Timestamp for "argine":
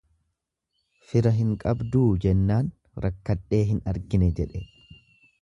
3.93-4.33